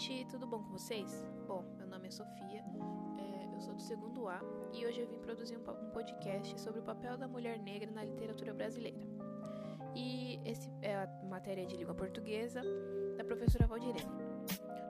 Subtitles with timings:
[0.00, 1.28] gente, tudo bom com vocês?
[1.46, 2.64] Bom, meu nome é Sofia,
[3.18, 4.40] é, eu sou do segundo A
[4.72, 8.02] e hoje eu vim produzir um, um podcast sobre o papel da mulher negra na
[8.02, 8.98] literatura brasileira.
[9.94, 12.62] E esse é a matéria de língua portuguesa
[13.18, 14.10] da professora Valdirene.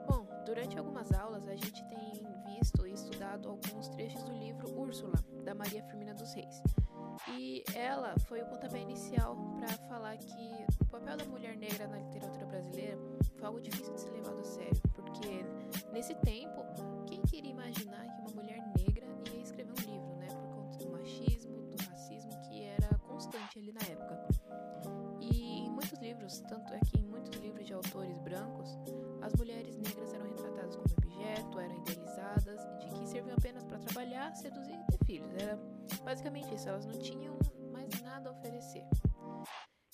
[0.07, 5.15] Bom, durante algumas aulas a gente tem visto e estudado alguns trechos do livro Úrsula,
[5.43, 6.63] da Maria Firmina dos Reis.
[7.37, 11.97] E ela foi o pontapé inicial para falar que o papel da mulher negra na
[11.97, 12.97] literatura brasileira
[13.35, 14.80] foi algo difícil de ser levado a sério,
[23.71, 24.27] ali na época.
[25.21, 28.77] E em muitos livros, tanto é que em muitos livros de autores brancos,
[29.21, 34.35] as mulheres negras eram retratadas como objeto, eram idealizadas, de que serviam apenas para trabalhar,
[34.35, 35.33] seduzir e ter filhos.
[35.35, 35.57] Era
[36.03, 37.37] basicamente isso, elas não tinham
[37.71, 38.85] mais nada a oferecer.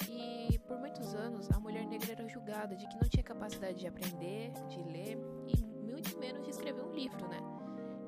[0.10, 3.88] E por muitos anos, a mulher negra era julgada de que não tinha capacidade de
[3.88, 7.40] aprender, de ler e muito menos de escrever um livro, né?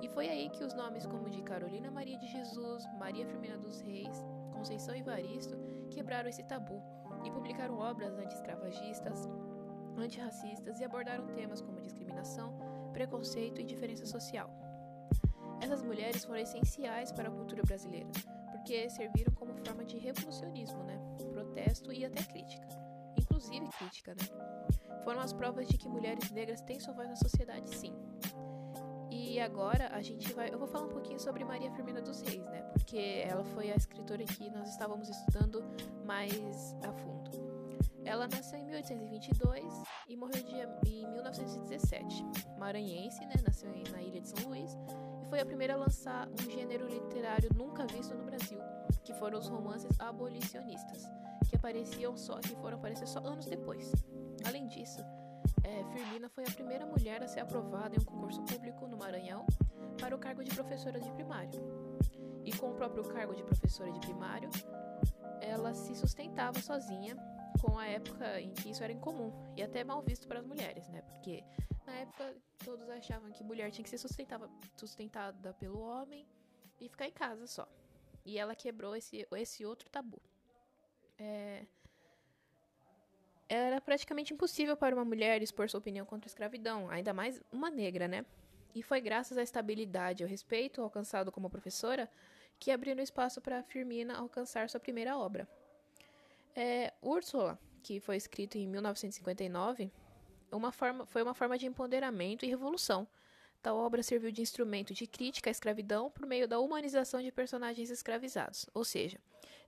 [0.02, 3.82] E foi aí que os nomes como de Carolina Maria de Jesus, Maria Firmina dos
[3.82, 4.24] Reis,
[4.60, 5.58] Conceição Evaristo
[5.90, 6.84] quebraram esse tabu
[7.24, 9.26] e publicaram obras anti-escravagistas,
[9.98, 12.60] antirracistas e abordaram temas como discriminação,
[12.92, 14.50] preconceito e diferença social.
[15.62, 18.10] Essas mulheres foram essenciais para a cultura brasileira,
[18.52, 21.00] porque serviram como forma de revolucionismo, né?
[21.32, 22.68] protesto e até crítica.
[23.18, 24.28] Inclusive crítica, né?
[25.06, 27.96] Foram as provas de que mulheres negras têm sua voz na sociedade, sim.
[29.40, 30.54] E agora a gente vai.
[30.54, 32.62] Eu vou falar um pouquinho sobre Maria Firmina dos Reis, né?
[32.74, 35.64] Porque ela foi a escritora que nós estávamos estudando
[36.04, 37.32] mais a fundo.
[38.04, 39.64] Ela nasceu em 1822
[40.10, 40.44] e morreu
[40.86, 42.26] em 1917.
[42.58, 43.36] Maranhense, né?
[43.42, 44.78] Nasceu na ilha de São Luís
[45.24, 48.60] e foi a primeira a lançar um gênero literário nunca visto no Brasil,
[49.06, 51.10] que foram os romances abolicionistas,
[51.48, 53.90] que apareciam só, que foram aparecer só anos depois.
[54.46, 55.00] Além disso,
[55.70, 59.46] é, Firmina foi a primeira mulher a ser aprovada em um concurso público no Maranhão
[60.00, 61.52] para o cargo de professora de primário.
[62.44, 64.50] E com o próprio cargo de professora de primário,
[65.42, 67.16] ela se sustentava sozinha
[67.62, 70.88] com a época em que isso era incomum e até mal visto para as mulheres,
[70.90, 71.02] né?
[71.04, 71.44] Porque
[71.86, 72.36] na época
[72.66, 74.00] todos achavam que mulher tinha que ser
[74.76, 76.26] sustentada pelo homem
[76.80, 77.68] e ficar em casa só.
[78.26, 80.22] E ela quebrou esse, esse outro tabu.
[81.18, 81.66] É...
[83.50, 87.70] Era praticamente impossível para uma mulher expor sua opinião contra a escravidão, ainda mais uma
[87.70, 88.24] negra, né?
[88.76, 92.10] E foi graças à estabilidade e ao respeito alcançado como professora
[92.60, 95.48] que abriram espaço para Firmina alcançar sua primeira obra.
[96.56, 99.92] É, Úrsula, que foi escrito em 1959,
[100.52, 103.08] uma forma, foi uma forma de empoderamento e revolução
[103.62, 107.90] Tal obra serviu de instrumento de crítica à escravidão por meio da humanização de personagens
[107.90, 108.66] escravizados.
[108.74, 109.20] Ou seja,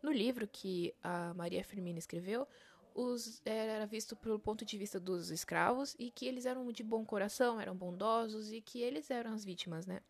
[0.01, 2.47] no livro que a Maria Firmina escreveu,
[2.93, 7.05] os, era visto pelo ponto de vista dos escravos e que eles eram de bom
[7.05, 10.01] coração, eram bondosos e que eles eram as vítimas, né?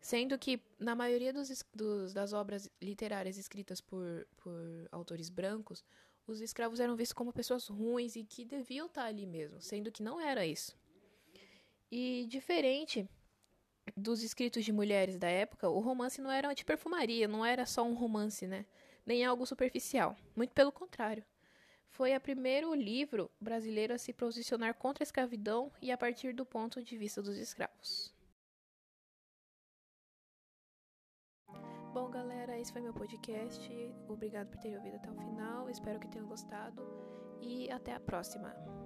[0.00, 5.84] Sendo que, na maioria dos, dos, das obras literárias escritas por, por autores brancos,
[6.26, 10.02] os escravos eram vistos como pessoas ruins e que deviam estar ali mesmo, sendo que
[10.02, 10.76] não era isso.
[11.90, 13.08] E diferente
[13.96, 17.82] dos escritos de mulheres da época, o romance não era de perfumaria, não era só
[17.82, 18.64] um romance, né?
[19.04, 20.16] Nem algo superficial.
[20.34, 21.24] Muito pelo contrário.
[21.92, 26.44] Foi o primeiro livro brasileiro a se posicionar contra a escravidão e a partir do
[26.44, 28.14] ponto de vista dos escravos.
[31.92, 33.70] Bom, galera, esse foi meu podcast.
[34.08, 35.68] Obrigado por terem ouvido até o final.
[35.68, 36.82] Espero que tenham gostado
[37.42, 38.81] e até a próxima.